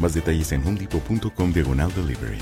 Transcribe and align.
Más 0.00 0.14
detalles 0.14 0.50
en 0.52 0.66
homedepot.com 0.66 1.52
diagonal 1.52 1.92
delivery. 1.94 2.38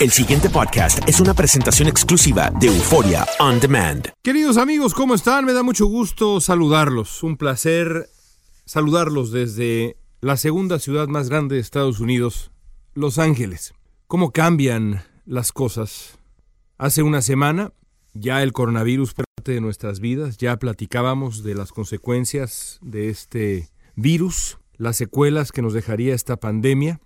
El 0.00 0.10
siguiente 0.10 0.50
podcast 0.50 0.98
es 1.08 1.20
una 1.20 1.34
presentación 1.34 1.88
exclusiva 1.88 2.50
de 2.60 2.66
Euforia 2.66 3.24
On 3.38 3.58
Demand. 3.60 4.08
Queridos 4.22 4.58
amigos, 4.58 4.92
¿cómo 4.92 5.14
están? 5.14 5.44
Me 5.44 5.52
da 5.52 5.62
mucho 5.62 5.86
gusto 5.86 6.40
saludarlos. 6.40 7.22
Un 7.22 7.36
placer 7.36 8.08
saludarlos 8.66 9.30
desde 9.30 9.96
la 10.20 10.36
segunda 10.36 10.78
ciudad 10.78 11.06
más 11.06 11.28
grande 11.28 11.54
de 11.54 11.60
Estados 11.60 12.00
Unidos, 12.00 12.50
Los 12.92 13.18
Ángeles. 13.18 13.72
¿Cómo 14.06 14.32
cambian 14.32 15.04
las 15.26 15.52
cosas? 15.52 16.18
Hace 16.76 17.02
una 17.02 17.22
semana 17.22 17.72
ya 18.14 18.42
el 18.42 18.52
coronavirus 18.52 19.14
parte 19.14 19.52
de 19.52 19.60
nuestras 19.60 20.00
vidas, 20.00 20.38
ya 20.38 20.56
platicábamos 20.56 21.44
de 21.44 21.54
las 21.54 21.72
consecuencias 21.72 22.78
de 22.82 23.10
este 23.10 23.68
virus, 23.94 24.58
las 24.76 24.96
secuelas 24.96 25.52
que 25.52 25.62
nos 25.62 25.72
dejaría 25.72 26.14
esta 26.14 26.36
pandemia, 26.36 27.00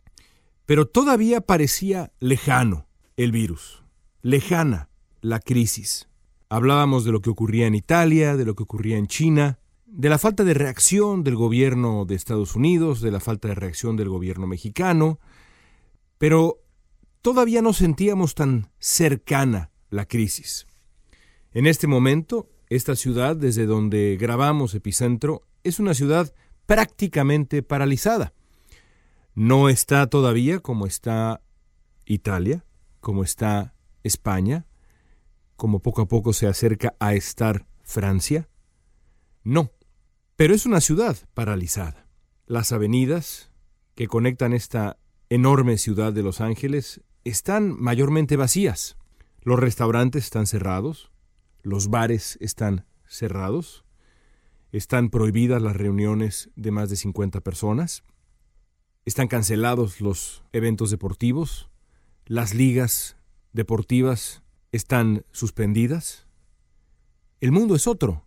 pero 0.66 0.86
todavía 0.86 1.40
parecía 1.40 2.12
lejano 2.20 2.86
el 3.16 3.32
virus, 3.32 3.82
lejana 4.22 4.90
la 5.20 5.40
crisis. 5.40 6.08
Hablábamos 6.48 7.04
de 7.04 7.12
lo 7.12 7.20
que 7.20 7.30
ocurría 7.30 7.66
en 7.66 7.74
Italia, 7.74 8.36
de 8.36 8.44
lo 8.44 8.54
que 8.54 8.62
ocurría 8.62 8.96
en 8.96 9.06
China, 9.06 9.58
de 9.86 10.08
la 10.08 10.18
falta 10.18 10.44
de 10.44 10.54
reacción 10.54 11.24
del 11.24 11.36
gobierno 11.36 12.04
de 12.04 12.14
Estados 12.14 12.54
Unidos, 12.54 13.00
de 13.00 13.10
la 13.10 13.20
falta 13.20 13.48
de 13.48 13.54
reacción 13.54 13.96
del 13.96 14.08
gobierno 14.08 14.46
mexicano, 14.46 15.18
pero 16.18 16.62
todavía 17.22 17.62
no 17.62 17.72
sentíamos 17.72 18.34
tan 18.34 18.70
cercana 18.78 19.70
la 19.90 20.06
crisis. 20.06 20.66
En 21.52 21.66
este 21.66 21.86
momento, 21.86 22.50
esta 22.68 22.96
ciudad 22.96 23.36
desde 23.36 23.66
donde 23.66 24.16
grabamos 24.20 24.74
Epicentro 24.74 25.42
es 25.64 25.80
una 25.80 25.94
ciudad 25.94 26.34
prácticamente 26.68 27.62
paralizada. 27.62 28.34
No 29.34 29.70
está 29.70 30.06
todavía 30.06 30.60
como 30.60 30.86
está 30.86 31.40
Italia, 32.04 32.62
como 33.00 33.24
está 33.24 33.74
España, 34.02 34.66
como 35.56 35.80
poco 35.80 36.02
a 36.02 36.08
poco 36.08 36.34
se 36.34 36.46
acerca 36.46 36.94
a 37.00 37.14
estar 37.14 37.66
Francia. 37.84 38.50
No, 39.44 39.72
pero 40.36 40.54
es 40.54 40.66
una 40.66 40.82
ciudad 40.82 41.16
paralizada. 41.32 42.06
Las 42.44 42.70
avenidas 42.72 43.50
que 43.94 44.06
conectan 44.06 44.52
esta 44.52 44.98
enorme 45.30 45.78
ciudad 45.78 46.12
de 46.12 46.22
Los 46.22 46.42
Ángeles 46.42 47.00
están 47.24 47.80
mayormente 47.80 48.36
vacías. 48.36 48.98
Los 49.40 49.58
restaurantes 49.58 50.24
están 50.24 50.46
cerrados, 50.46 51.10
los 51.62 51.88
bares 51.88 52.36
están 52.42 52.84
cerrados, 53.06 53.86
están 54.72 55.10
prohibidas 55.10 55.62
las 55.62 55.76
reuniones 55.76 56.50
de 56.56 56.70
más 56.70 56.90
de 56.90 56.96
50 56.96 57.40
personas, 57.40 58.04
están 59.04 59.28
cancelados 59.28 60.00
los 60.00 60.42
eventos 60.52 60.90
deportivos, 60.90 61.70
las 62.26 62.54
ligas 62.54 63.16
deportivas 63.52 64.42
están 64.72 65.24
suspendidas. 65.32 66.26
El 67.40 67.52
mundo 67.52 67.74
es 67.74 67.86
otro 67.86 68.26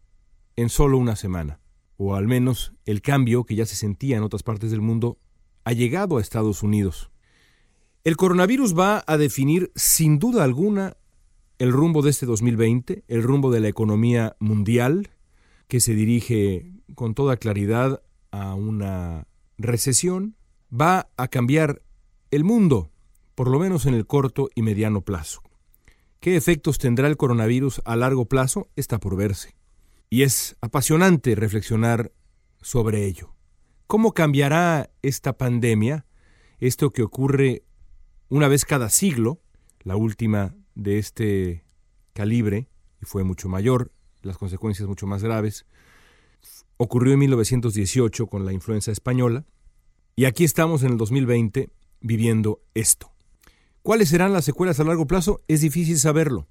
en 0.55 0.69
solo 0.69 0.97
una 0.97 1.15
semana, 1.15 1.59
o 1.97 2.15
al 2.15 2.27
menos 2.27 2.73
el 2.85 3.01
cambio 3.01 3.43
que 3.43 3.55
ya 3.55 3.65
se 3.65 3.75
sentía 3.75 4.17
en 4.17 4.23
otras 4.23 4.43
partes 4.43 4.71
del 4.71 4.81
mundo 4.81 5.19
ha 5.63 5.73
llegado 5.73 6.17
a 6.17 6.21
Estados 6.21 6.63
Unidos. 6.63 7.11
El 8.03 8.17
coronavirus 8.17 8.77
va 8.77 9.03
a 9.05 9.17
definir 9.17 9.71
sin 9.75 10.17
duda 10.17 10.43
alguna 10.43 10.97
el 11.59 11.71
rumbo 11.71 12.01
de 12.01 12.09
este 12.09 12.25
2020, 12.25 13.03
el 13.07 13.21
rumbo 13.21 13.51
de 13.51 13.59
la 13.59 13.67
economía 13.67 14.35
mundial, 14.39 15.11
que 15.71 15.79
se 15.79 15.95
dirige 15.95 16.69
con 16.95 17.13
toda 17.15 17.37
claridad 17.37 18.03
a 18.31 18.55
una 18.55 19.29
recesión, 19.57 20.35
va 20.69 21.09
a 21.15 21.29
cambiar 21.29 21.81
el 22.29 22.43
mundo, 22.43 22.91
por 23.35 23.47
lo 23.47 23.57
menos 23.57 23.85
en 23.85 23.93
el 23.93 24.05
corto 24.05 24.49
y 24.53 24.63
mediano 24.63 24.99
plazo. 24.99 25.41
¿Qué 26.19 26.35
efectos 26.35 26.77
tendrá 26.77 27.07
el 27.07 27.15
coronavirus 27.15 27.81
a 27.85 27.95
largo 27.95 28.25
plazo? 28.25 28.67
Está 28.75 28.99
por 28.99 29.15
verse. 29.15 29.55
Y 30.09 30.23
es 30.23 30.57
apasionante 30.59 31.35
reflexionar 31.35 32.11
sobre 32.59 33.05
ello. 33.05 33.33
¿Cómo 33.87 34.13
cambiará 34.13 34.89
esta 35.01 35.37
pandemia, 35.37 36.05
esto 36.59 36.89
que 36.89 37.01
ocurre 37.01 37.63
una 38.27 38.49
vez 38.49 38.65
cada 38.65 38.89
siglo, 38.89 39.39
la 39.83 39.95
última 39.95 40.53
de 40.75 40.97
este 40.97 41.63
calibre, 42.11 42.67
y 43.01 43.05
fue 43.05 43.23
mucho 43.23 43.47
mayor, 43.47 43.93
las 44.21 44.37
consecuencias 44.37 44.87
mucho 44.87 45.07
más 45.07 45.23
graves, 45.23 45.65
ocurrió 46.77 47.13
en 47.13 47.19
1918 47.19 48.27
con 48.27 48.45
la 48.45 48.53
influenza 48.53 48.91
española, 48.91 49.45
y 50.15 50.25
aquí 50.25 50.43
estamos 50.43 50.83
en 50.83 50.91
el 50.91 50.97
2020 50.97 51.69
viviendo 52.01 52.61
esto. 52.73 53.11
¿Cuáles 53.81 54.09
serán 54.09 54.33
las 54.33 54.45
secuelas 54.45 54.79
a 54.79 54.83
largo 54.83 55.07
plazo? 55.07 55.41
Es 55.47 55.61
difícil 55.61 55.97
saberlo. 55.97 56.47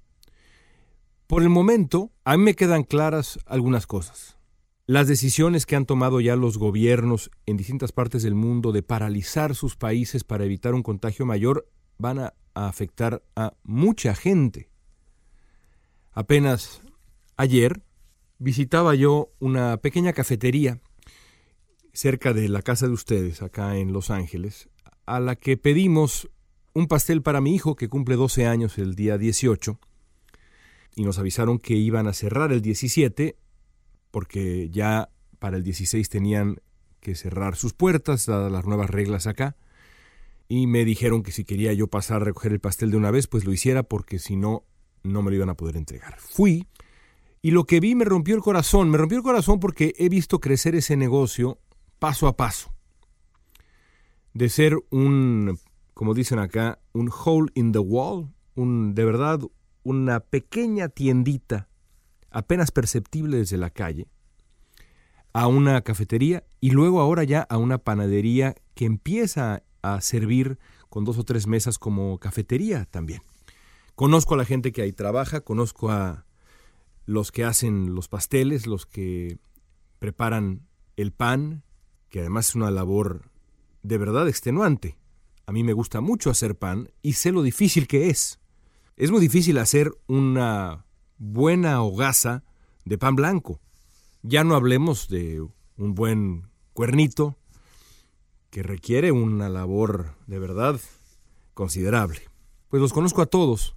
Por 1.27 1.43
el 1.43 1.49
momento, 1.49 2.11
a 2.25 2.35
mí 2.35 2.43
me 2.43 2.55
quedan 2.55 2.83
claras 2.83 3.39
algunas 3.45 3.87
cosas. 3.87 4.37
Las 4.85 5.07
decisiones 5.07 5.65
que 5.65 5.77
han 5.77 5.85
tomado 5.85 6.19
ya 6.19 6.35
los 6.35 6.57
gobiernos 6.57 7.31
en 7.45 7.55
distintas 7.55 7.93
partes 7.93 8.23
del 8.23 8.35
mundo 8.35 8.73
de 8.73 8.83
paralizar 8.83 9.55
sus 9.55 9.77
países 9.77 10.25
para 10.25 10.43
evitar 10.43 10.73
un 10.73 10.83
contagio 10.83 11.25
mayor 11.25 11.69
van 11.97 12.19
a, 12.19 12.33
afectar 12.53 13.23
a 13.37 13.53
mucha 13.63 14.13
gente. 14.13 14.69
Apenas 16.11 16.81
ayer 17.41 17.81
visitaba 18.37 18.93
yo 18.93 19.31
una 19.39 19.77
pequeña 19.77 20.13
cafetería 20.13 20.79
cerca 21.91 22.33
de 22.33 22.47
la 22.47 22.61
casa 22.61 22.85
de 22.85 22.93
ustedes, 22.93 23.41
acá 23.41 23.77
en 23.77 23.93
Los 23.93 24.11
Ángeles, 24.11 24.69
a 25.07 25.19
la 25.19 25.35
que 25.35 25.57
pedimos 25.57 26.29
un 26.73 26.87
pastel 26.87 27.23
para 27.23 27.41
mi 27.41 27.55
hijo 27.55 27.75
que 27.75 27.89
cumple 27.89 28.15
12 28.15 28.45
años 28.45 28.77
el 28.77 28.93
día 28.93 29.17
18 29.17 29.79
y 30.95 31.03
nos 31.03 31.17
avisaron 31.17 31.57
que 31.57 31.73
iban 31.73 32.07
a 32.07 32.13
cerrar 32.13 32.51
el 32.51 32.61
17 32.61 33.35
porque 34.11 34.69
ya 34.69 35.09
para 35.39 35.57
el 35.57 35.63
16 35.63 36.09
tenían 36.09 36.61
que 36.99 37.15
cerrar 37.15 37.55
sus 37.55 37.73
puertas 37.73 38.27
dadas 38.27 38.51
las 38.51 38.65
nuevas 38.65 38.91
reglas 38.91 39.25
acá 39.25 39.57
y 40.47 40.67
me 40.67 40.85
dijeron 40.85 41.23
que 41.23 41.31
si 41.31 41.43
quería 41.43 41.73
yo 41.73 41.87
pasar 41.87 42.21
a 42.21 42.25
recoger 42.25 42.51
el 42.51 42.59
pastel 42.59 42.91
de 42.91 42.97
una 42.97 43.09
vez, 43.09 43.25
pues 43.25 43.45
lo 43.45 43.51
hiciera 43.51 43.81
porque 43.81 44.19
si 44.19 44.35
no, 44.35 44.63
no 45.01 45.23
me 45.23 45.31
lo 45.31 45.37
iban 45.37 45.49
a 45.49 45.55
poder 45.55 45.75
entregar. 45.75 46.19
Fui 46.19 46.67
y 47.41 47.51
lo 47.51 47.65
que 47.65 47.79
vi 47.79 47.95
me 47.95 48.05
rompió 48.05 48.35
el 48.35 48.41
corazón. 48.41 48.89
Me 48.89 48.97
rompió 48.97 49.17
el 49.17 49.23
corazón 49.23 49.59
porque 49.59 49.93
he 49.97 50.09
visto 50.09 50.39
crecer 50.39 50.75
ese 50.75 50.95
negocio 50.95 51.59
paso 51.99 52.27
a 52.27 52.37
paso. 52.37 52.73
De 54.33 54.49
ser 54.49 54.77
un, 54.91 55.59
como 55.93 56.13
dicen 56.13 56.39
acá, 56.39 56.79
un 56.93 57.11
hole 57.13 57.51
in 57.55 57.71
the 57.71 57.79
wall, 57.79 58.33
un, 58.55 58.93
de 58.93 59.05
verdad 59.05 59.39
una 59.83 60.19
pequeña 60.19 60.89
tiendita 60.89 61.67
apenas 62.29 62.71
perceptible 62.71 63.37
desde 63.37 63.57
la 63.57 63.71
calle, 63.71 64.07
a 65.33 65.47
una 65.47 65.81
cafetería 65.81 66.43
y 66.59 66.69
luego 66.69 67.01
ahora 67.01 67.23
ya 67.23 67.41
a 67.41 67.57
una 67.57 67.77
panadería 67.77 68.55
que 68.75 68.85
empieza 68.85 69.63
a 69.81 70.01
servir 70.01 70.59
con 70.89 71.03
dos 71.03 71.17
o 71.17 71.23
tres 71.23 71.47
mesas 71.47 71.79
como 71.79 72.19
cafetería 72.19 72.85
también. 72.85 73.21
Conozco 73.95 74.35
a 74.35 74.37
la 74.37 74.45
gente 74.45 74.71
que 74.71 74.81
ahí 74.81 74.93
trabaja, 74.93 75.41
conozco 75.41 75.89
a 75.89 76.25
los 77.05 77.31
que 77.31 77.43
hacen 77.43 77.95
los 77.95 78.07
pasteles, 78.07 78.67
los 78.67 78.85
que 78.85 79.39
preparan 79.99 80.67
el 80.95 81.11
pan, 81.11 81.63
que 82.09 82.19
además 82.19 82.49
es 82.49 82.55
una 82.55 82.71
labor 82.71 83.29
de 83.83 83.97
verdad 83.97 84.27
extenuante. 84.27 84.97
A 85.45 85.51
mí 85.51 85.63
me 85.63 85.73
gusta 85.73 86.01
mucho 86.01 86.29
hacer 86.29 86.57
pan 86.57 86.91
y 87.01 87.13
sé 87.13 87.31
lo 87.31 87.41
difícil 87.41 87.87
que 87.87 88.09
es. 88.09 88.39
Es 88.95 89.11
muy 89.11 89.19
difícil 89.19 89.57
hacer 89.57 89.91
una 90.07 90.85
buena 91.17 91.81
hogaza 91.81 92.43
de 92.85 92.97
pan 92.97 93.15
blanco. 93.15 93.59
Ya 94.21 94.43
no 94.43 94.55
hablemos 94.55 95.07
de 95.07 95.41
un 95.77 95.95
buen 95.95 96.47
cuernito, 96.73 97.37
que 98.51 98.61
requiere 98.61 99.11
una 99.11 99.49
labor 99.49 100.13
de 100.27 100.37
verdad 100.37 100.79
considerable. 101.53 102.19
Pues 102.67 102.81
los 102.81 102.93
conozco 102.93 103.21
a 103.21 103.25
todos. 103.25 103.75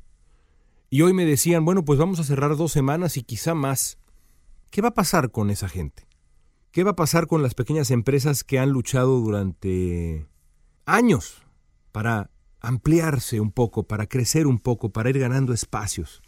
Y 0.94 1.02
hoy 1.02 1.12
me 1.12 1.26
decían, 1.26 1.64
bueno, 1.64 1.84
pues 1.84 1.98
vamos 1.98 2.20
a 2.20 2.22
cerrar 2.22 2.56
dos 2.56 2.70
semanas 2.70 3.16
y 3.16 3.24
quizá 3.24 3.52
más. 3.52 3.98
¿Qué 4.70 4.80
va 4.80 4.90
a 4.90 4.94
pasar 4.94 5.32
con 5.32 5.50
esa 5.50 5.68
gente? 5.68 6.06
¿Qué 6.70 6.84
va 6.84 6.92
a 6.92 6.94
pasar 6.94 7.26
con 7.26 7.42
las 7.42 7.54
pequeñas 7.54 7.90
empresas 7.90 8.44
que 8.44 8.60
han 8.60 8.70
luchado 8.70 9.18
durante 9.18 10.28
años 10.86 11.42
para 11.90 12.30
ampliarse 12.60 13.40
un 13.40 13.50
poco, 13.50 13.88
para 13.88 14.06
crecer 14.06 14.46
un 14.46 14.60
poco, 14.60 14.90
para 14.90 15.10
ir 15.10 15.18
ganando 15.18 15.52
espacios? 15.52 16.22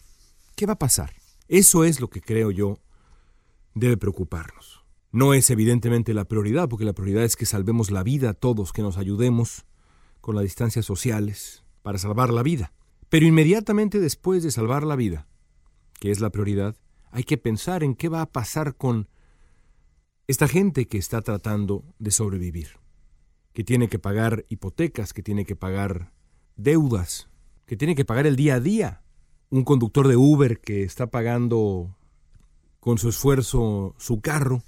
¿Qué 0.57 0.67
va 0.67 0.73
a 0.73 0.81
pasar? 0.81 1.13
Eso 1.47 1.85
es 1.85 2.01
lo 2.01 2.11
que 2.11 2.21
creo 2.21 2.51
yo 2.51 2.81
debe 3.73 3.97
preocuparnos. 3.97 4.85
No 5.13 5.33
es 5.33 5.49
evidentemente 5.51 6.13
la 6.13 6.25
prioridad, 6.25 6.69
porque 6.69 6.85
la 6.85 6.93
prioridad 6.93 7.23
es 7.23 7.37
que 7.37 7.47
salvemos 7.47 7.93
la 7.93 8.03
vida 8.03 8.31
a 8.31 8.35
todos, 8.35 8.73
que 8.73 8.83
nos 8.83 8.97
ayudemos 8.97 9.65
con 10.21 10.35
las 10.35 10.43
distancias 10.43 10.85
sociales 10.85 11.63
para 11.83 11.99
salvar 11.99 12.31
la 12.31 12.43
vida. 12.43 12.73
Pero 13.09 13.27
inmediatamente 13.27 14.01
después 14.01 14.43
de 14.43 14.51
salvar 14.51 14.83
la 14.85 14.97
vida, 14.97 15.27
que 16.01 16.11
es 16.11 16.21
la 16.21 16.31
prioridad, 16.31 16.77
hay 17.11 17.25
que 17.25 17.39
pensar 17.39 17.83
en 17.83 17.95
qué 17.95 18.09
va 18.09 18.23
a 18.23 18.33
pasar 18.33 18.77
con 18.77 19.09
esta 20.27 20.49
gente 20.49 20.89
que 20.89 20.99
está 20.99 21.23
tratando 21.23 21.85
de 21.99 22.11
sobrevivir, 22.11 22.79
que 23.53 23.65
tiene 23.65 23.89
que 23.89 23.99
pagar 23.99 24.45
hipotecas, 24.49 25.13
que 25.13 25.23
tiene 25.23 25.45
que 25.45 25.57
pagar 25.57 26.13
deudas, 26.57 27.29
que 27.65 27.77
tiene 27.77 27.95
que 27.95 28.05
pagar 28.05 28.27
el 28.27 28.37
día 28.37 28.57
a 28.57 28.61
día, 28.61 29.03
un 29.51 29.65
conductor 29.65 30.09
de 30.09 30.17
Uber 30.17 30.61
que 30.61 30.83
está 30.83 31.07
pagando 31.07 31.97
con 32.81 32.99
su 32.99 33.09
esfuerzo 33.09 33.95
su 33.99 34.21
carro 34.21 34.63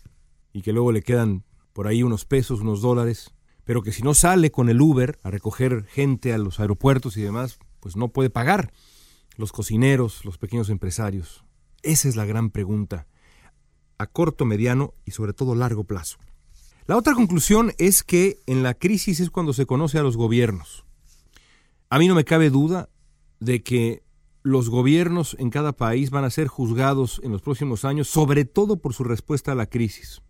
y 0.53 0.63
que 0.63 0.73
luego 0.73 0.93
le 0.93 1.03
quedan 1.03 1.45
por 1.73 1.87
ahí 1.87 2.03
unos 2.03 2.25
pesos, 2.25 2.61
unos 2.61 2.81
dólares, 2.81 3.35
pero 3.65 3.83
que 3.83 3.93
si 3.93 4.03
no 4.03 4.15
sale 4.15 4.51
con 4.51 4.69
el 4.69 4.81
Uber 4.81 5.19
a 5.23 5.31
recoger 5.31 5.85
gente 5.85 6.33
a 6.33 6.39
los 6.39 6.61
aeropuertos 6.61 7.17
y 7.17 7.23
demás, 7.23 7.59
pues 7.81 7.97
no 7.97 8.09
puede 8.09 8.31
pagar. 8.31 8.73
Los 9.37 9.53
cocineros, 9.53 10.25
los 10.25 10.39
pequeños 10.39 10.69
empresarios. 10.69 11.45
Esa 11.83 12.09
es 12.09 12.17
la 12.17 12.25
gran 12.25 12.51
pregunta, 12.51 13.07
a 13.99 14.07
corto, 14.07 14.45
mediano 14.45 14.95
y 15.05 15.13
sobre 15.13 15.33
todo 15.33 15.55
largo 15.55 15.85
plazo. 15.85 16.19
La 16.87 16.97
otra 16.97 17.15
conclusión 17.15 17.73
es 17.79 18.03
que 18.03 18.41
en 18.47 18.63
la 18.63 18.75
crisis 18.75 19.21
es 19.21 19.31
cuando 19.31 19.53
se 19.53 19.67
conoce 19.67 19.99
a 19.99 20.03
los 20.03 20.17
gobiernos. 20.17 20.85
A 21.91 21.99
mí 21.99 22.09
no 22.09 22.15
me 22.15 22.25
cabe 22.25 22.51
duda 22.51 22.89
de 23.41 23.63
que 23.63 24.03
los 24.43 24.71
gobiernos 24.71 25.37
en 25.39 25.51
cada 25.51 25.73
país 25.73 26.11
van 26.11 26.25
a 26.25 26.31
ser 26.31 26.49
juzgados 26.49 27.21
en 27.23 27.33
los 27.33 27.43
próximos 27.43 27.85
años, 27.85 28.09
sobre 28.09 28.45
todo 28.45 28.79
por 28.79 28.95
su 28.95 29.05
respuesta 29.05 29.53
a 29.53 29.55
la 29.55 29.67
crisis. 29.67 30.23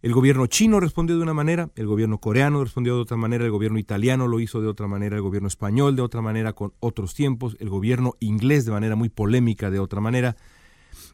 El 0.00 0.12
gobierno 0.12 0.46
chino 0.46 0.78
respondió 0.78 1.16
de 1.16 1.22
una 1.24 1.34
manera, 1.34 1.70
el 1.74 1.88
gobierno 1.88 2.18
coreano 2.18 2.62
respondió 2.62 2.94
de 2.94 3.00
otra 3.00 3.16
manera, 3.16 3.44
el 3.44 3.50
gobierno 3.50 3.80
italiano 3.80 4.28
lo 4.28 4.38
hizo 4.38 4.60
de 4.60 4.68
otra 4.68 4.86
manera, 4.86 5.16
el 5.16 5.22
gobierno 5.22 5.48
español 5.48 5.96
de 5.96 6.02
otra 6.02 6.22
manera 6.22 6.52
con 6.52 6.72
otros 6.78 7.14
tiempos, 7.14 7.56
el 7.58 7.68
gobierno 7.68 8.14
inglés 8.20 8.64
de 8.64 8.70
manera 8.70 8.94
muy 8.94 9.08
polémica 9.08 9.72
de 9.72 9.80
otra 9.80 10.00
manera, 10.00 10.36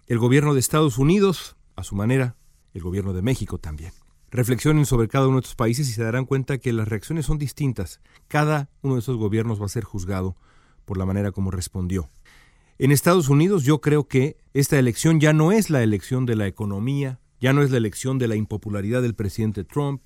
el 0.06 0.18
gobierno 0.18 0.52
de 0.52 0.60
Estados 0.60 0.98
Unidos 0.98 1.56
a 1.76 1.82
su 1.82 1.96
manera, 1.96 2.36
el 2.74 2.82
gobierno 2.82 3.14
de 3.14 3.22
México 3.22 3.56
también. 3.56 3.92
Reflexionen 4.30 4.84
sobre 4.84 5.08
cada 5.08 5.28
uno 5.28 5.36
de 5.36 5.44
estos 5.44 5.56
países 5.56 5.88
y 5.88 5.92
se 5.92 6.02
darán 6.02 6.26
cuenta 6.26 6.58
que 6.58 6.74
las 6.74 6.86
reacciones 6.86 7.24
son 7.24 7.38
distintas. 7.38 8.00
Cada 8.28 8.68
uno 8.82 8.94
de 8.94 9.00
esos 9.00 9.16
gobiernos 9.16 9.62
va 9.62 9.66
a 9.66 9.70
ser 9.70 9.84
juzgado 9.84 10.36
por 10.84 10.98
la 10.98 11.06
manera 11.06 11.32
como 11.32 11.50
respondió. 11.50 12.10
En 12.76 12.92
Estados 12.92 13.30
Unidos 13.30 13.64
yo 13.64 13.80
creo 13.80 14.08
que 14.08 14.36
esta 14.52 14.78
elección 14.78 15.20
ya 15.20 15.32
no 15.32 15.52
es 15.52 15.70
la 15.70 15.82
elección 15.82 16.26
de 16.26 16.36
la 16.36 16.46
economía, 16.48 17.20
ya 17.40 17.52
no 17.52 17.62
es 17.62 17.70
la 17.70 17.78
elección 17.78 18.18
de 18.18 18.28
la 18.28 18.36
impopularidad 18.36 19.02
del 19.02 19.14
presidente 19.14 19.64
Trump, 19.64 20.02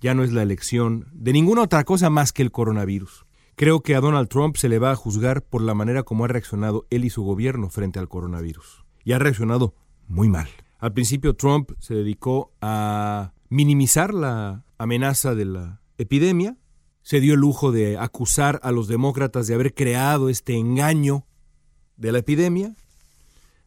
ya 0.00 0.14
no 0.14 0.22
es 0.22 0.32
la 0.32 0.42
elección 0.42 1.06
de 1.12 1.32
ninguna 1.32 1.62
otra 1.62 1.84
cosa 1.84 2.10
más 2.10 2.32
que 2.32 2.42
el 2.42 2.52
coronavirus. 2.52 3.26
Creo 3.56 3.82
que 3.82 3.96
a 3.96 4.00
Donald 4.00 4.28
Trump 4.28 4.56
se 4.56 4.68
le 4.68 4.78
va 4.78 4.92
a 4.92 4.96
juzgar 4.96 5.42
por 5.42 5.62
la 5.62 5.74
manera 5.74 6.04
como 6.04 6.24
ha 6.24 6.28
reaccionado 6.28 6.86
él 6.90 7.04
y 7.04 7.10
su 7.10 7.24
gobierno 7.24 7.70
frente 7.70 7.98
al 7.98 8.08
coronavirus. 8.08 8.84
Y 9.04 9.12
ha 9.12 9.18
reaccionado 9.18 9.74
muy 10.06 10.28
mal. 10.28 10.48
Al 10.78 10.92
principio 10.92 11.34
Trump 11.34 11.72
se 11.80 11.94
dedicó 11.94 12.52
a 12.60 13.32
minimizar 13.48 14.14
la 14.14 14.64
amenaza 14.78 15.34
de 15.34 15.44
la 15.44 15.80
epidemia, 15.96 16.56
se 17.02 17.20
dio 17.20 17.34
el 17.34 17.40
lujo 17.40 17.72
de 17.72 17.98
acusar 17.98 18.60
a 18.62 18.70
los 18.70 18.86
demócratas 18.86 19.46
de 19.48 19.54
haber 19.54 19.74
creado 19.74 20.28
este 20.28 20.54
engaño 20.54 21.26
de 21.96 22.12
la 22.12 22.18
epidemia, 22.18 22.76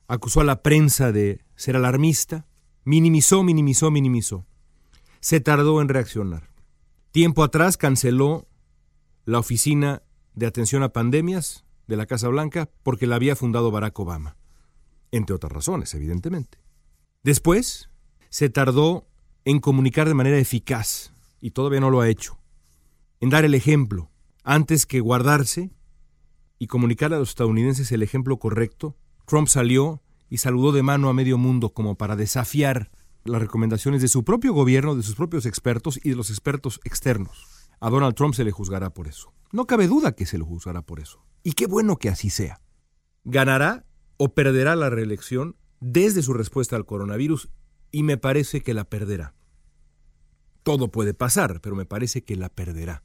acusó 0.07 0.41
a 0.41 0.45
la 0.45 0.61
prensa 0.61 1.11
de 1.11 1.41
ser 1.55 1.75
alarmista, 1.75 2.45
minimizó, 2.83 3.43
minimizó, 3.43 3.91
minimizó. 3.91 4.45
Se 5.19 5.39
tardó 5.39 5.81
en 5.81 5.89
reaccionar. 5.89 6.49
Tiempo 7.11 7.43
atrás 7.43 7.77
canceló 7.77 8.47
la 9.25 9.39
oficina 9.39 10.01
de 10.33 10.45
atención 10.45 10.83
a 10.83 10.93
pandemias 10.93 11.65
de 11.87 11.97
la 11.97 12.05
Casa 12.05 12.29
Blanca 12.29 12.69
porque 12.83 13.07
la 13.07 13.17
había 13.17 13.35
fundado 13.35 13.71
Barack 13.71 13.99
Obama, 13.99 14.37
entre 15.11 15.35
otras 15.35 15.51
razones, 15.51 15.93
evidentemente. 15.93 16.59
Después, 17.23 17.89
se 18.29 18.49
tardó 18.49 19.07
en 19.45 19.59
comunicar 19.59 20.07
de 20.07 20.13
manera 20.13 20.37
eficaz, 20.37 21.13
y 21.41 21.51
todavía 21.51 21.81
no 21.81 21.89
lo 21.89 22.01
ha 22.01 22.09
hecho, 22.09 22.39
en 23.19 23.29
dar 23.29 23.45
el 23.45 23.53
ejemplo, 23.53 24.09
antes 24.43 24.85
que 24.85 24.99
guardarse 24.99 25.71
y 26.57 26.67
comunicar 26.67 27.13
a 27.13 27.19
los 27.19 27.29
estadounidenses 27.29 27.91
el 27.91 28.03
ejemplo 28.03 28.37
correcto, 28.37 28.95
Trump 29.25 29.47
salió 29.47 30.01
y 30.31 30.37
saludó 30.37 30.71
de 30.71 30.81
mano 30.81 31.09
a 31.09 31.13
medio 31.13 31.37
mundo 31.37 31.69
como 31.71 31.95
para 31.95 32.15
desafiar 32.15 32.89
las 33.25 33.41
recomendaciones 33.41 34.01
de 34.01 34.07
su 34.07 34.23
propio 34.23 34.53
gobierno, 34.53 34.95
de 34.95 35.03
sus 35.03 35.15
propios 35.15 35.45
expertos 35.45 35.99
y 36.01 36.09
de 36.09 36.15
los 36.15 36.29
expertos 36.29 36.79
externos. 36.85 37.69
A 37.81 37.89
Donald 37.89 38.15
Trump 38.15 38.33
se 38.33 38.45
le 38.45 38.51
juzgará 38.51 38.93
por 38.93 39.09
eso. 39.09 39.33
No 39.51 39.67
cabe 39.67 39.87
duda 39.87 40.13
que 40.13 40.25
se 40.25 40.37
le 40.37 40.45
juzgará 40.45 40.81
por 40.83 41.01
eso. 41.01 41.23
Y 41.43 41.51
qué 41.51 41.67
bueno 41.67 41.97
que 41.97 42.07
así 42.07 42.29
sea. 42.29 42.61
Ganará 43.25 43.85
o 44.15 44.33
perderá 44.33 44.77
la 44.77 44.89
reelección 44.89 45.57
desde 45.81 46.23
su 46.23 46.33
respuesta 46.33 46.77
al 46.77 46.85
coronavirus 46.85 47.49
y 47.91 48.03
me 48.03 48.17
parece 48.17 48.61
que 48.61 48.73
la 48.73 48.85
perderá. 48.85 49.35
Todo 50.63 50.91
puede 50.91 51.13
pasar, 51.13 51.59
pero 51.59 51.75
me 51.75 51.85
parece 51.85 52.23
que 52.23 52.37
la 52.37 52.47
perderá 52.47 53.03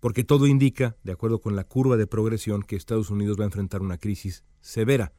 porque 0.00 0.22
todo 0.22 0.46
indica, 0.46 0.96
de 1.02 1.12
acuerdo 1.12 1.40
con 1.40 1.56
la 1.56 1.64
curva 1.64 1.96
de 1.96 2.06
progresión, 2.06 2.62
que 2.62 2.76
Estados 2.76 3.10
Unidos 3.10 3.38
va 3.38 3.42
a 3.42 3.46
enfrentar 3.46 3.82
una 3.82 3.98
crisis 3.98 4.44
severa, 4.60 5.12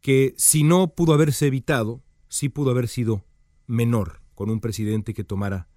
que 0.00 0.34
si 0.36 0.62
no 0.64 0.94
pudo 0.94 1.12
haberse 1.12 1.46
evitado, 1.46 2.02
sí 2.28 2.48
pudo 2.48 2.70
haber 2.70 2.88
sido 2.88 3.24
menor, 3.66 4.20
con 4.34 4.50
un 4.50 4.60
presidente 4.60 5.14
que 5.14 5.24
tomara 5.24 5.68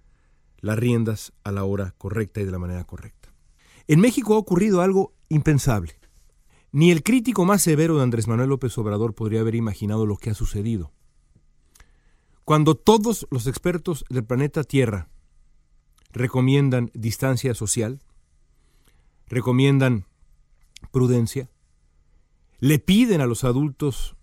las 0.58 0.78
riendas 0.78 1.32
a 1.44 1.52
la 1.52 1.64
hora 1.64 1.94
correcta 1.98 2.40
y 2.40 2.44
de 2.44 2.50
la 2.50 2.58
manera 2.58 2.84
correcta. 2.84 3.34
En 3.86 4.00
México 4.00 4.34
ha 4.34 4.38
ocurrido 4.38 4.80
algo 4.80 5.12
impensable. 5.28 5.98
Ni 6.72 6.90
el 6.90 7.02
crítico 7.02 7.44
más 7.44 7.62
severo 7.62 7.96
de 7.96 8.02
Andrés 8.02 8.26
Manuel 8.26 8.48
López 8.48 8.76
Obrador 8.78 9.14
podría 9.14 9.40
haber 9.40 9.54
imaginado 9.54 10.06
lo 10.06 10.16
que 10.16 10.30
ha 10.30 10.34
sucedido. 10.34 10.90
Cuando 12.44 12.74
todos 12.74 13.26
los 13.30 13.46
expertos 13.46 14.04
del 14.08 14.24
planeta 14.24 14.64
Tierra 14.64 15.08
recomiendan 16.10 16.90
distancia 16.94 17.54
social, 17.54 18.00
recomiendan 19.26 20.06
prudencia, 20.90 21.50
le 22.60 22.78
piden 22.78 23.20
a 23.20 23.26
los 23.26 23.44
adultos 23.44 24.16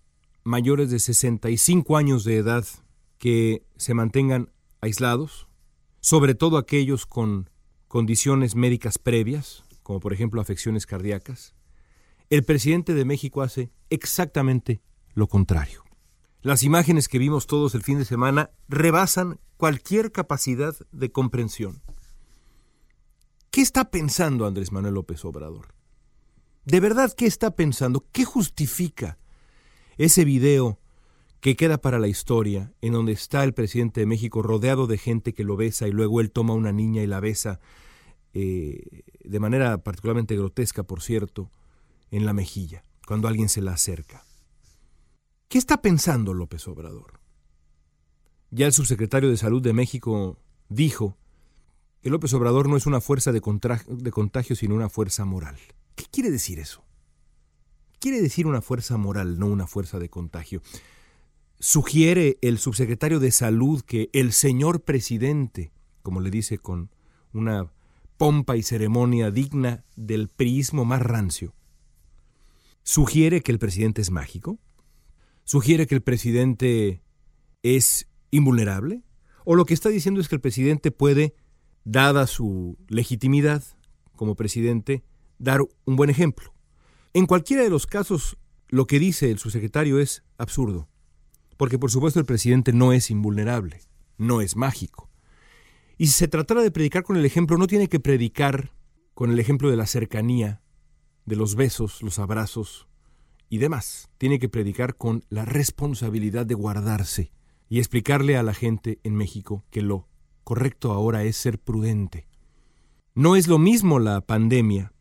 mayores 0.44 0.90
de 0.90 0.98
65 0.98 1.96
años 1.96 2.24
de 2.24 2.36
edad 2.36 2.64
que 3.18 3.64
se 3.76 3.94
mantengan 3.94 4.50
aislados, 4.80 5.46
sobre 6.00 6.34
todo 6.34 6.58
aquellos 6.58 7.06
con 7.06 7.50
condiciones 7.86 8.56
médicas 8.56 8.98
previas, 8.98 9.64
como 9.82 10.00
por 10.00 10.12
ejemplo 10.12 10.40
afecciones 10.40 10.86
cardíacas, 10.86 11.54
el 12.30 12.44
presidente 12.44 12.94
de 12.94 13.04
México 13.04 13.42
hace 13.42 13.70
exactamente 13.90 14.80
lo 15.14 15.28
contrario. 15.28 15.84
Las 16.40 16.62
imágenes 16.62 17.08
que 17.08 17.18
vimos 17.18 17.46
todos 17.46 17.74
el 17.74 17.82
fin 17.82 17.98
de 17.98 18.04
semana 18.04 18.50
rebasan 18.68 19.38
cualquier 19.56 20.10
capacidad 20.10 20.74
de 20.90 21.12
comprensión. 21.12 21.82
¿Qué 23.50 23.60
está 23.60 23.90
pensando 23.90 24.46
Andrés 24.46 24.72
Manuel 24.72 24.94
López 24.94 25.24
Obrador? 25.24 25.74
¿De 26.64 26.80
verdad 26.80 27.12
qué 27.16 27.26
está 27.26 27.56
pensando? 27.56 28.06
¿Qué 28.12 28.24
justifica 28.24 29.18
ese 29.98 30.24
video 30.24 30.78
que 31.40 31.56
queda 31.56 31.78
para 31.78 31.98
la 31.98 32.06
historia, 32.06 32.72
en 32.80 32.92
donde 32.92 33.12
está 33.12 33.42
el 33.42 33.52
presidente 33.52 34.00
de 34.00 34.06
México 34.06 34.42
rodeado 34.42 34.86
de 34.86 34.96
gente 34.96 35.34
que 35.34 35.42
lo 35.42 35.56
besa 35.56 35.88
y 35.88 35.90
luego 35.90 36.20
él 36.20 36.30
toma 36.30 36.54
a 36.54 36.56
una 36.56 36.70
niña 36.70 37.02
y 37.02 37.08
la 37.08 37.18
besa, 37.18 37.58
eh, 38.32 39.02
de 39.24 39.40
manera 39.40 39.78
particularmente 39.78 40.36
grotesca, 40.36 40.84
por 40.84 41.02
cierto, 41.02 41.50
en 42.12 42.26
la 42.26 42.32
mejilla, 42.32 42.84
cuando 43.08 43.26
alguien 43.26 43.48
se 43.48 43.60
la 43.60 43.72
acerca. 43.72 44.24
¿Qué 45.48 45.58
está 45.58 45.82
pensando 45.82 46.32
López 46.32 46.68
Obrador? 46.68 47.20
Ya 48.52 48.66
el 48.66 48.72
subsecretario 48.72 49.28
de 49.28 49.36
Salud 49.36 49.62
de 49.62 49.72
México 49.72 50.38
dijo 50.68 51.16
que 52.02 52.10
López 52.10 52.32
Obrador 52.34 52.68
no 52.68 52.76
es 52.76 52.86
una 52.86 53.00
fuerza 53.00 53.32
de, 53.32 53.40
de 53.40 54.10
contagio, 54.12 54.54
sino 54.54 54.76
una 54.76 54.88
fuerza 54.88 55.24
moral. 55.24 55.58
¿Qué 55.94 56.04
quiere 56.10 56.30
decir 56.30 56.58
eso? 56.58 56.84
Quiere 57.98 58.20
decir 58.20 58.46
una 58.46 58.62
fuerza 58.62 58.96
moral, 58.96 59.38
no 59.38 59.46
una 59.46 59.66
fuerza 59.66 59.98
de 59.98 60.08
contagio. 60.08 60.62
Sugiere 61.60 62.38
el 62.42 62.58
subsecretario 62.58 63.20
de 63.20 63.30
Salud 63.30 63.82
que 63.82 64.10
el 64.12 64.32
señor 64.32 64.82
presidente, 64.82 65.72
como 66.02 66.20
le 66.20 66.30
dice 66.30 66.58
con 66.58 66.90
una 67.32 67.72
pompa 68.16 68.56
y 68.56 68.62
ceremonia 68.62 69.30
digna 69.30 69.84
del 69.96 70.28
priismo 70.28 70.84
más 70.84 71.02
rancio, 71.02 71.54
sugiere 72.82 73.42
que 73.42 73.52
el 73.52 73.58
presidente 73.58 74.02
es 74.02 74.10
mágico, 74.10 74.58
sugiere 75.44 75.86
que 75.86 75.94
el 75.94 76.02
presidente 76.02 77.02
es 77.62 78.08
invulnerable, 78.30 79.02
o 79.44 79.54
lo 79.54 79.64
que 79.64 79.74
está 79.74 79.88
diciendo 79.88 80.20
es 80.20 80.28
que 80.28 80.36
el 80.36 80.40
presidente 80.40 80.90
puede, 80.90 81.34
dada 81.84 82.26
su 82.26 82.78
legitimidad 82.88 83.62
como 84.16 84.34
presidente, 84.34 85.02
dar 85.38 85.60
un 85.84 85.96
buen 85.96 86.10
ejemplo. 86.10 86.52
En 87.14 87.26
cualquiera 87.26 87.62
de 87.62 87.70
los 87.70 87.86
casos, 87.86 88.38
lo 88.68 88.86
que 88.86 88.98
dice 88.98 89.30
el 89.30 89.38
subsecretario 89.38 89.98
es 89.98 90.22
absurdo. 90.38 90.88
Porque 91.58 91.78
por 91.78 91.90
supuesto 91.90 92.18
el 92.18 92.26
presidente 92.26 92.72
no 92.72 92.92
es 92.92 93.10
invulnerable, 93.10 93.80
no 94.16 94.40
es 94.40 94.56
mágico. 94.56 95.10
Y 95.98 96.06
si 96.06 96.12
se 96.14 96.28
tratara 96.28 96.62
de 96.62 96.70
predicar 96.70 97.02
con 97.02 97.16
el 97.16 97.24
ejemplo, 97.24 97.58
no 97.58 97.66
tiene 97.66 97.88
que 97.88 98.00
predicar 98.00 98.72
con 99.14 99.30
el 99.30 99.38
ejemplo 99.38 99.70
de 99.70 99.76
la 99.76 99.86
cercanía, 99.86 100.62
de 101.26 101.36
los 101.36 101.54
besos, 101.54 102.02
los 102.02 102.18
abrazos 102.18 102.88
y 103.48 103.58
demás. 103.58 104.08
Tiene 104.18 104.38
que 104.38 104.48
predicar 104.48 104.96
con 104.96 105.22
la 105.28 105.44
responsabilidad 105.44 106.46
de 106.46 106.54
guardarse 106.54 107.32
y 107.68 107.78
explicarle 107.78 108.36
a 108.36 108.42
la 108.42 108.54
gente 108.54 108.98
en 109.02 109.14
México 109.14 109.64
que 109.70 109.82
lo 109.82 110.08
correcto 110.44 110.92
ahora 110.92 111.24
es 111.24 111.36
ser 111.36 111.58
prudente. 111.58 112.26
No 113.14 113.36
es 113.36 113.46
lo 113.46 113.58
mismo 113.58 113.98
la 113.98 114.22
pandemia 114.22 114.91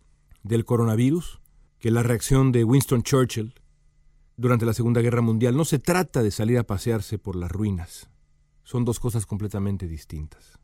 del 0.43 0.65
coronavirus 0.65 1.41
que 1.79 1.91
la 1.91 2.03
reacción 2.03 2.51
de 2.51 2.63
Winston 2.63 3.03
Churchill 3.03 3.53
durante 4.37 4.65
la 4.65 4.73
Segunda 4.73 5.01
Guerra 5.01 5.21
Mundial. 5.21 5.55
No 5.55 5.65
se 5.65 5.79
trata 5.79 6.23
de 6.23 6.31
salir 6.31 6.57
a 6.57 6.63
pasearse 6.63 7.17
por 7.17 7.35
las 7.35 7.51
ruinas. 7.51 8.09
Son 8.63 8.85
dos 8.85 8.99
cosas 8.99 9.25
completamente 9.25 9.87
distintas. 9.87 10.59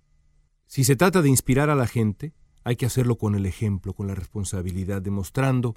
Si 0.65 0.83
se 0.83 0.95
trata 0.95 1.21
de 1.21 1.29
inspirar 1.29 1.69
a 1.69 1.75
la 1.75 1.87
gente, 1.87 2.33
hay 2.63 2.75
que 2.75 2.85
hacerlo 2.85 3.17
con 3.17 3.35
el 3.35 3.45
ejemplo, 3.45 3.93
con 3.93 4.07
la 4.07 4.15
responsabilidad, 4.15 5.01
demostrando 5.01 5.75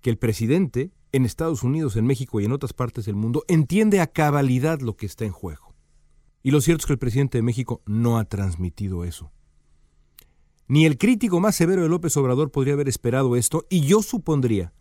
que 0.00 0.10
el 0.10 0.18
presidente 0.18 0.90
en 1.12 1.24
Estados 1.24 1.62
Unidos, 1.62 1.96
en 1.96 2.06
México 2.06 2.40
y 2.40 2.44
en 2.44 2.52
otras 2.52 2.72
partes 2.72 3.04
del 3.04 3.14
mundo 3.14 3.44
entiende 3.46 4.00
a 4.00 4.08
cabalidad 4.08 4.80
lo 4.80 4.96
que 4.96 5.06
está 5.06 5.24
en 5.24 5.32
juego. 5.32 5.74
Y 6.42 6.50
lo 6.50 6.60
cierto 6.60 6.82
es 6.82 6.86
que 6.86 6.92
el 6.94 6.98
presidente 6.98 7.38
de 7.38 7.42
México 7.42 7.82
no 7.86 8.18
ha 8.18 8.24
transmitido 8.24 9.04
eso. 9.04 9.30
Ni 10.68 10.86
el 10.86 10.98
crítico 10.98 11.40
más 11.40 11.56
severo 11.56 11.82
de 11.82 11.88
López 11.88 12.16
Obrador 12.16 12.50
podría 12.50 12.74
haber 12.74 12.88
esperado 12.88 13.36
esto, 13.36 13.66
y 13.68 13.80
yo 13.80 14.02
supondría 14.02 14.72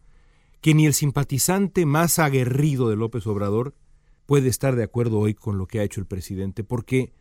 que 0.61 0.73
ni 0.73 0.85
el 0.85 0.93
simpatizante 0.93 1.85
más 1.85 2.19
aguerrido 2.19 2.89
de 2.89 2.95
López 2.95 3.25
Obrador 3.27 3.75
puede 4.25 4.47
estar 4.47 4.75
de 4.75 4.83
acuerdo 4.83 5.19
hoy 5.19 5.33
con 5.33 5.57
lo 5.57 5.67
que 5.67 5.79
ha 5.79 5.83
hecho 5.83 5.99
el 5.99 6.05
presidente, 6.05 6.63
porque 6.63 7.11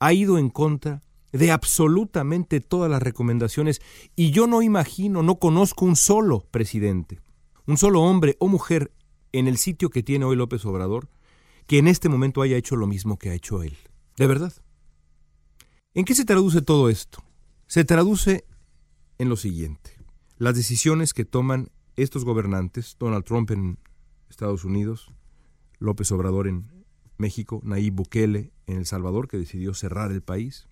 ha 0.00 0.12
ido 0.12 0.36
en 0.36 0.50
contra 0.50 1.02
de 1.32 1.50
absolutamente 1.50 2.60
todas 2.60 2.90
las 2.90 3.02
recomendaciones 3.02 3.80
y 4.16 4.32
yo 4.32 4.46
no 4.46 4.62
imagino, 4.62 5.22
no 5.22 5.36
conozco 5.36 5.84
un 5.84 5.96
solo 5.96 6.46
presidente, 6.50 7.20
un 7.66 7.78
solo 7.78 8.02
hombre 8.02 8.36
o 8.38 8.48
mujer 8.48 8.92
en 9.32 9.48
el 9.48 9.56
sitio 9.56 9.88
que 9.88 10.02
tiene 10.02 10.24
hoy 10.24 10.36
López 10.36 10.64
Obrador 10.66 11.08
que 11.66 11.78
en 11.78 11.88
este 11.88 12.08
momento 12.08 12.42
haya 12.42 12.56
hecho 12.56 12.76
lo 12.76 12.86
mismo 12.86 13.18
que 13.18 13.30
ha 13.30 13.34
hecho 13.34 13.62
él. 13.62 13.76
De 14.18 14.26
verdad. 14.26 14.52
¿En 15.94 16.04
qué 16.04 16.14
se 16.14 16.24
traduce 16.24 16.60
todo 16.60 16.88
esto? 16.88 17.22
Se 17.72 17.86
traduce 17.86 18.44
en 19.16 19.30
lo 19.30 19.36
siguiente. 19.36 19.96
Las 20.36 20.56
decisiones 20.56 21.14
que 21.14 21.24
toman 21.24 21.70
estos 21.96 22.22
gobernantes, 22.22 22.96
Donald 22.98 23.24
Trump 23.24 23.50
en 23.50 23.78
Estados 24.28 24.66
Unidos, 24.66 25.10
López 25.78 26.12
Obrador 26.12 26.48
en 26.48 26.84
México, 27.16 27.62
Nayib 27.64 27.94
Bukele 27.94 28.52
en 28.66 28.76
El 28.76 28.84
Salvador, 28.84 29.26
que 29.26 29.38
decidió 29.38 29.72
cerrar 29.72 30.12
el 30.12 30.20
país, 30.20 30.68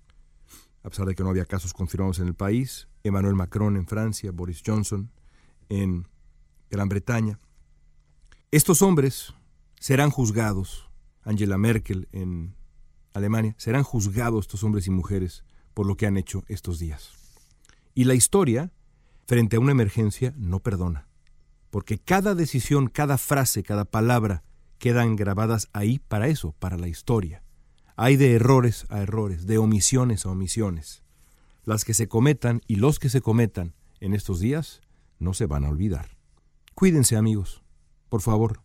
a 0.83 0.90
pesar 0.90 1.07
de 1.07 1.14
que 1.14 1.23
no 1.23 1.30
había 1.30 1.47
casos 1.47 1.73
confirmados 1.73 2.19
en 2.19 2.26
el 2.26 2.35
país, 2.35 2.87
Emmanuel 3.02 3.35
Macron 3.35 3.78
en 3.78 3.87
Francia, 3.87 4.30
Boris 4.30 4.62
Johnson 4.62 5.11
en 5.71 6.07
Gran 6.69 6.90
Bretaña. 6.90 7.38
Estos 8.50 8.83
hombres 8.83 9.33
serán 9.78 10.11
juzgados, 10.11 10.90
Angela 11.23 11.57
Merkel 11.57 12.09
en 12.12 12.54
Alemania, 13.14 13.54
serán 13.57 13.85
juzgados 13.85 14.45
estos 14.45 14.62
hombres 14.64 14.87
y 14.87 14.90
mujeres 14.90 15.45
por 15.75 15.87
lo 15.87 15.97
que 15.97 16.07
han 16.07 16.17
hecho 16.17 16.45
estos 16.49 16.79
días. 16.79 17.12
Y 17.95 18.05
la 18.05 18.15
historia, 18.15 18.73
frente 19.27 19.57
a 19.57 19.61
una 19.61 19.73
emergencia, 19.73 20.35
no 20.37 20.61
perdona, 20.61 21.09
porque 21.71 21.99
cada 21.99 22.35
decisión, 22.35 22.89
cada 22.89 23.19
frase, 23.19 23.62
cada 23.62 23.85
palabra 23.85 24.43
quedan 24.79 25.17
grabadas 25.17 25.69
ahí 25.73 25.99
para 25.99 26.29
eso, 26.29 26.53
para 26.59 26.77
la 26.77 26.89
historia. 26.89 27.43
Hay 27.97 28.17
de 28.17 28.35
errores 28.35 28.87
a 28.89 29.00
errores, 29.00 29.47
de 29.47 29.59
omisiones 29.59 30.25
a 30.25 30.31
omisiones. 30.31 31.03
Las 31.65 31.85
que 31.85 31.95
se 31.95 32.09
cometan 32.09 32.62
y 32.67 32.77
los 32.77 32.99
que 32.99 33.11
se 33.11 33.21
cometan 33.21 33.75
en 34.00 34.15
estos 34.15 34.41
días 34.41 34.81
no 35.19 35.35
se 35.35 35.47
van 35.47 35.65
a 35.65 35.69
olvidar. 35.69 36.17
Cuídense 36.75 37.17
amigos, 37.17 37.62
por 38.09 38.23
favor. 38.23 38.62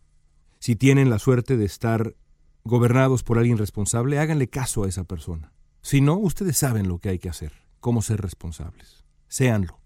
Si 0.58 0.74
tienen 0.74 1.10
la 1.10 1.18
suerte 1.18 1.58
de 1.58 1.66
estar 1.66 2.16
gobernados 2.64 3.22
por 3.22 3.38
alguien 3.38 3.58
responsable, 3.58 4.18
háganle 4.18 4.48
caso 4.48 4.84
a 4.84 4.88
esa 4.88 5.04
persona. 5.04 5.52
Si 5.86 6.00
no, 6.00 6.16
ustedes 6.16 6.56
saben 6.56 6.88
lo 6.88 6.98
que 6.98 7.10
hay 7.10 7.20
que 7.20 7.28
hacer, 7.28 7.52
cómo 7.78 8.02
ser 8.02 8.20
responsables. 8.20 9.04
Séanlo. 9.28 9.78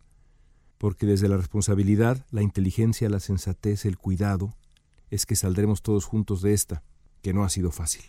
Porque 0.79 1.05
desde 1.05 1.29
la 1.29 1.37
responsabilidad, 1.37 2.25
la 2.31 2.41
inteligencia, 2.41 3.11
la 3.11 3.21
sensatez, 3.21 3.85
el 3.85 3.99
cuidado, 3.99 4.55
es 5.11 5.27
que 5.27 5.37
saldremos 5.37 5.83
todos 5.83 6.07
juntos 6.07 6.41
de 6.41 6.55
esta, 6.55 6.83
que 7.21 7.35
no 7.35 7.45
ha 7.45 7.51
sido 7.51 7.71
fácil. 7.71 8.03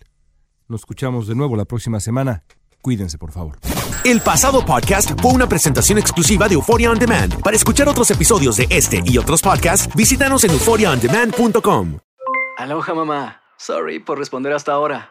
Nos 0.70 0.80
escuchamos 0.80 1.28
de 1.28 1.36
nuevo 1.36 1.58
la 1.58 1.66
próxima 1.66 2.00
semana. 2.00 2.46
Cuídense, 2.82 3.18
por 3.18 3.34
favor. 3.34 3.60
El 4.06 4.22
pasado 4.22 4.66
podcast 4.66 5.12
fue 5.22 5.34
una 5.34 5.50
presentación 5.50 5.98
exclusiva 5.98 6.48
de 6.48 6.54
Euphoria 6.54 6.92
On 6.92 6.98
Demand. 6.98 7.42
Para 7.42 7.58
escuchar 7.58 7.90
otros 7.90 8.10
episodios 8.10 8.56
de 8.56 8.68
este 8.70 9.04
y 9.04 9.18
otros 9.18 9.42
podcasts, 9.42 9.94
visítanos 9.94 10.46
en 10.46 10.52
euphoriaondemand.com. 10.52 11.98
Aloha, 12.58 12.94
mamá. 12.94 13.42
Sorry 13.58 14.00
por 14.00 14.18
responder 14.18 14.54
hasta 14.54 14.72
ahora. 14.72 15.11